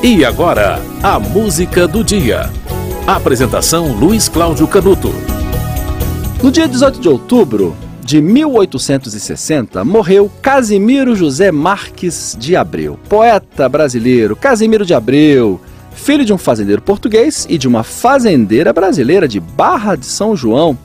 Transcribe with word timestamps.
E 0.00 0.24
agora, 0.24 0.80
a 1.02 1.18
música 1.18 1.88
do 1.88 2.04
dia. 2.04 2.48
Apresentação 3.04 3.92
Luiz 3.92 4.28
Cláudio 4.28 4.68
Canuto. 4.68 5.12
No 6.40 6.52
dia 6.52 6.68
18 6.68 7.00
de 7.00 7.08
outubro 7.08 7.76
de 8.00 8.22
1860, 8.22 9.84
morreu 9.84 10.30
Casimiro 10.40 11.16
José 11.16 11.50
Marques 11.50 12.36
de 12.38 12.54
Abreu, 12.54 12.96
poeta 13.08 13.68
brasileiro. 13.68 14.36
Casimiro 14.36 14.86
de 14.86 14.94
Abreu, 14.94 15.60
filho 15.90 16.24
de 16.24 16.32
um 16.32 16.38
fazendeiro 16.38 16.80
português 16.80 17.44
e 17.50 17.58
de 17.58 17.66
uma 17.66 17.82
fazendeira 17.82 18.72
brasileira 18.72 19.26
de 19.26 19.40
Barra 19.40 19.96
de 19.96 20.06
São 20.06 20.36
João. 20.36 20.78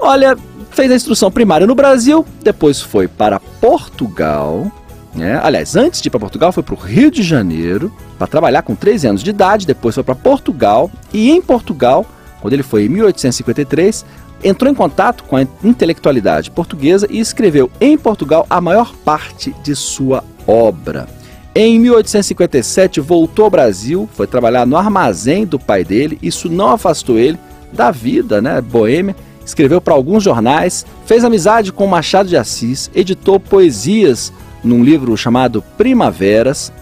Olha, 0.00 0.38
fez 0.70 0.90
a 0.90 0.96
instrução 0.96 1.30
primária 1.30 1.66
no 1.66 1.74
Brasil, 1.74 2.24
depois 2.42 2.80
foi 2.80 3.08
para 3.08 3.38
Portugal, 3.38 4.72
né? 5.14 5.38
Aliás, 5.42 5.76
antes 5.76 6.00
de 6.00 6.08
ir 6.08 6.10
para 6.10 6.20
Portugal, 6.20 6.50
foi 6.50 6.62
para 6.62 6.74
o 6.74 6.78
Rio 6.78 7.10
de 7.10 7.22
Janeiro 7.22 7.92
para 8.18 8.26
trabalhar 8.26 8.62
com 8.62 8.74
13 8.74 9.06
anos 9.06 9.22
de 9.22 9.30
idade. 9.30 9.66
Depois 9.66 9.94
foi 9.94 10.04
para 10.04 10.14
Portugal 10.14 10.90
e 11.12 11.30
em 11.30 11.40
Portugal, 11.40 12.04
quando 12.40 12.52
ele 12.52 12.62
foi 12.62 12.84
em 12.84 12.88
1853, 12.88 14.04
entrou 14.42 14.70
em 14.70 14.74
contato 14.74 15.24
com 15.24 15.36
a 15.36 15.42
intelectualidade 15.64 16.50
portuguesa 16.50 17.06
e 17.08 17.20
escreveu 17.20 17.70
em 17.80 17.96
Portugal 17.96 18.46
a 18.50 18.60
maior 18.60 18.92
parte 19.04 19.54
de 19.62 19.74
sua 19.74 20.24
obra. 20.46 21.08
Em 21.54 21.78
1857 21.80 23.00
voltou 23.00 23.46
ao 23.46 23.50
Brasil, 23.50 24.08
foi 24.12 24.26
trabalhar 24.26 24.64
no 24.66 24.76
armazém 24.76 25.44
do 25.44 25.58
pai 25.58 25.82
dele. 25.84 26.18
Isso 26.22 26.48
não 26.48 26.68
afastou 26.68 27.18
ele 27.18 27.38
da 27.72 27.90
vida, 27.90 28.40
né, 28.40 28.60
boêmia. 28.60 29.16
Escreveu 29.44 29.80
para 29.80 29.94
alguns 29.94 30.22
jornais, 30.22 30.84
fez 31.06 31.24
amizade 31.24 31.72
com 31.72 31.86
Machado 31.86 32.28
de 32.28 32.36
Assis, 32.36 32.90
editou 32.94 33.40
poesias 33.40 34.32
num 34.62 34.84
livro 34.84 35.16
chamado 35.16 35.64
Primaveras, 35.76 36.72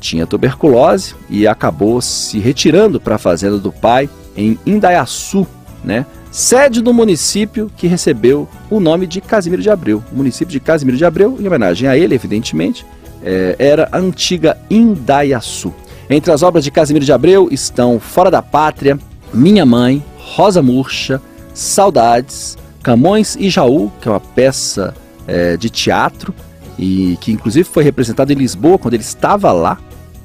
tinha 0.00 0.26
tuberculose 0.26 1.14
e 1.28 1.46
acabou 1.46 2.00
se 2.00 2.38
retirando 2.38 3.00
para 3.00 3.16
a 3.16 3.18
fazenda 3.18 3.58
do 3.58 3.72
pai 3.72 4.08
em 4.36 4.58
Indaiaçu, 4.64 5.46
né? 5.84 6.06
Sede 6.30 6.82
do 6.82 6.92
município 6.92 7.70
que 7.76 7.86
recebeu 7.86 8.48
o 8.70 8.78
nome 8.78 9.06
de 9.06 9.20
Casimiro 9.20 9.62
de 9.62 9.70
Abreu. 9.70 10.02
O 10.12 10.16
município 10.16 10.52
de 10.52 10.60
Casimiro 10.60 10.96
de 10.96 11.04
Abreu, 11.04 11.36
em 11.40 11.46
homenagem 11.46 11.88
a 11.88 11.96
ele, 11.96 12.14
evidentemente, 12.14 12.84
é, 13.22 13.56
era 13.58 13.88
a 13.90 13.98
antiga 13.98 14.56
Indaiaçu. 14.70 15.74
Entre 16.10 16.30
as 16.32 16.42
obras 16.42 16.64
de 16.64 16.70
Casimiro 16.70 17.04
de 17.04 17.12
Abreu 17.12 17.48
estão 17.50 17.98
Fora 17.98 18.30
da 18.30 18.42
Pátria, 18.42 18.98
Minha 19.32 19.66
Mãe, 19.66 20.04
Rosa 20.16 20.62
Murcha, 20.62 21.20
Saudades, 21.54 22.56
Camões 22.82 23.36
e 23.38 23.50
Jaú, 23.50 23.90
que 24.00 24.08
é 24.08 24.12
uma 24.12 24.20
peça 24.20 24.94
é, 25.26 25.56
de 25.56 25.68
teatro, 25.68 26.34
e 26.78 27.18
que 27.20 27.32
inclusive 27.32 27.68
foi 27.68 27.82
representado 27.82 28.32
em 28.32 28.36
Lisboa 28.36 28.78
quando 28.78 28.94
ele 28.94 29.02
estava 29.02 29.50
lá. 29.50 29.78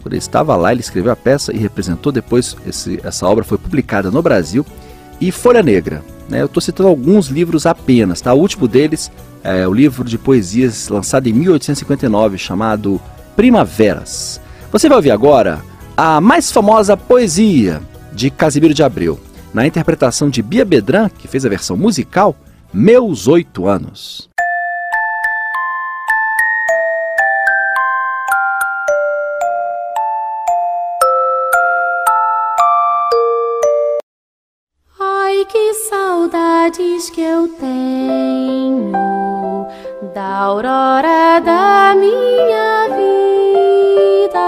Quando 0.03 0.13
ele 0.13 0.19
estava 0.19 0.53
lá, 0.57 0.73
ele 0.73 0.81
escreveu 0.81 1.13
a 1.13 1.15
peça 1.15 1.55
e 1.55 1.57
representou. 1.57 2.11
Depois, 2.11 2.57
esse, 2.67 2.99
essa 3.03 3.25
obra 3.25 3.45
foi 3.45 3.57
publicada 3.57 4.11
no 4.11 4.21
Brasil. 4.21 4.65
E 5.19 5.31
Folha 5.31 5.63
Negra. 5.63 6.03
Né? 6.27 6.41
Eu 6.41 6.47
estou 6.47 6.59
citando 6.59 6.89
alguns 6.89 7.27
livros 7.27 7.65
apenas. 7.65 8.19
Tá? 8.19 8.33
O 8.33 8.39
último 8.39 8.67
deles 8.67 9.09
é 9.41 9.65
o 9.65 9.73
livro 9.73 10.03
de 10.03 10.17
poesias 10.17 10.89
lançado 10.89 11.27
em 11.27 11.33
1859, 11.33 12.37
chamado 12.37 13.01
Primaveras. 13.33 14.41
Você 14.71 14.89
vai 14.89 14.97
ouvir 14.97 15.11
agora 15.11 15.61
a 15.95 16.19
mais 16.19 16.51
famosa 16.51 16.97
poesia 16.97 17.81
de 18.11 18.29
Casimiro 18.29 18.73
de 18.73 18.83
Abreu, 18.83 19.19
na 19.53 19.65
interpretação 19.65 20.29
de 20.29 20.41
Bia 20.41 20.65
Bedran, 20.65 21.09
que 21.09 21.27
fez 21.27 21.45
a 21.45 21.49
versão 21.49 21.77
musical, 21.77 22.35
Meus 22.73 23.27
Oito 23.27 23.67
Anos. 23.67 24.32
Saudades 36.63 37.09
que 37.09 37.21
eu 37.21 37.47
tenho 37.59 38.91
da 40.13 40.37
aurora 40.43 41.41
da 41.41 41.93
minha 41.95 42.87
vida, 44.29 44.39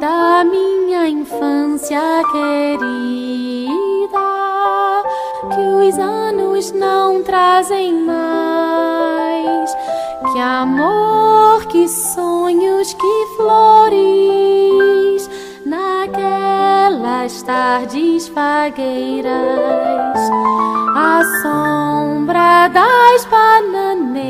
da 0.00 0.44
minha 0.44 1.08
infância 1.08 2.00
querida, 2.32 3.68
que 5.54 5.60
os 5.60 5.98
anos 5.98 6.72
não 6.72 7.22
trazem 7.22 7.94
mais. 8.02 9.76
Que 10.32 10.40
amor, 10.40 11.66
que 11.66 11.88
sonhos, 11.88 12.92
que 12.94 13.26
flores 13.36 15.30
naquelas 15.64 17.42
tardes 17.42 18.26
fagueiras, 18.28 19.77
das 22.68 23.24
bananeiras, 23.26 24.22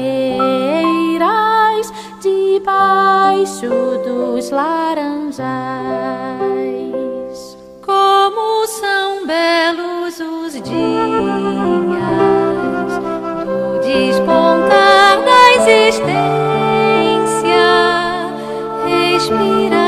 debaixo 2.21 3.69
dos 4.05 4.51
laranjais. 4.51 5.39
Como 7.85 8.67
são 8.67 9.27
belos 9.27 10.21
os 10.21 10.53
dias 10.55 10.69
do 13.47 13.81
despontar 13.81 15.23
da 15.25 15.53
existência, 15.57 16.19
respira 18.87 19.88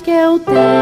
que 0.00 0.10
eu 0.10 0.38
tenho 0.40 0.73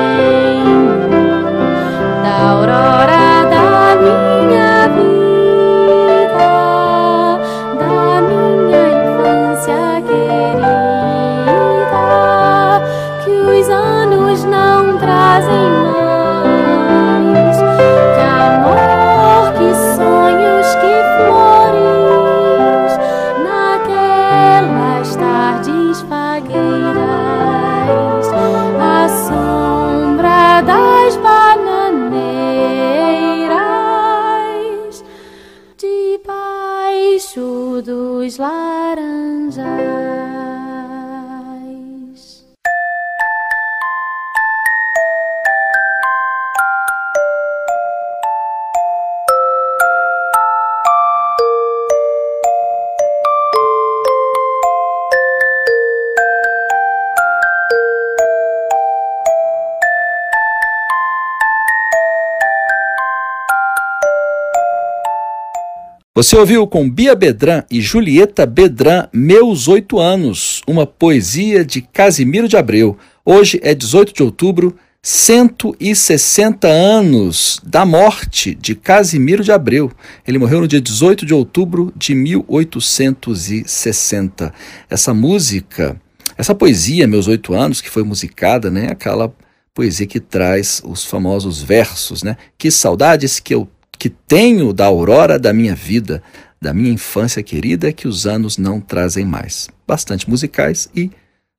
Você 66.14 66.36
ouviu 66.36 66.66
com 66.66 66.90
Bia 66.90 67.14
Bedran 67.14 67.62
e 67.70 67.80
Julieta 67.80 68.44
Bedran, 68.44 69.08
Meus 69.14 69.66
Oito 69.66 69.98
Anos, 69.98 70.60
uma 70.66 70.86
poesia 70.86 71.64
de 71.64 71.80
Casimiro 71.80 72.46
de 72.46 72.54
Abreu. 72.54 72.98
Hoje 73.24 73.58
é 73.62 73.74
18 73.74 74.12
de 74.12 74.22
outubro, 74.22 74.76
160 75.02 76.68
anos 76.68 77.58
da 77.64 77.86
morte 77.86 78.54
de 78.54 78.74
Casimiro 78.74 79.42
de 79.42 79.52
Abreu. 79.52 79.90
Ele 80.28 80.36
morreu 80.36 80.60
no 80.60 80.68
dia 80.68 80.82
18 80.82 81.24
de 81.24 81.32
outubro 81.32 81.90
de 81.96 82.14
1860. 82.14 84.52
Essa 84.90 85.14
música, 85.14 85.98
essa 86.36 86.54
poesia, 86.54 87.06
Meus 87.06 87.26
Oito 87.26 87.54
Anos, 87.54 87.80
que 87.80 87.88
foi 87.88 88.02
musicada, 88.02 88.70
né? 88.70 88.88
Aquela 88.90 89.34
poesia 89.72 90.06
que 90.06 90.20
traz 90.20 90.82
os 90.84 91.06
famosos 91.06 91.62
versos, 91.62 92.22
né? 92.22 92.36
Que 92.58 92.70
saudades 92.70 93.40
que 93.40 93.54
eu 93.54 93.66
que 94.02 94.10
tenho 94.10 94.72
da 94.72 94.86
aurora 94.86 95.38
da 95.38 95.52
minha 95.52 95.76
vida, 95.76 96.20
da 96.60 96.74
minha 96.74 96.90
infância 96.90 97.40
querida, 97.40 97.92
que 97.92 98.08
os 98.08 98.26
anos 98.26 98.58
não 98.58 98.80
trazem 98.80 99.24
mais. 99.24 99.70
Bastante 99.86 100.28
musicais 100.28 100.88
e 100.92 101.08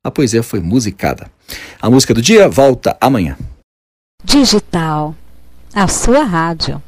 a 0.04 0.12
poesia 0.12 0.44
foi 0.44 0.60
musicada. 0.60 1.31
A 1.81 1.90
música 1.90 2.13
do 2.13 2.22
dia 2.22 2.50
volta 2.50 2.98
amanhã. 3.00 3.38
Digital, 4.25 5.16
a 5.74 5.88
sua 5.88 6.25
rádio. 6.25 6.84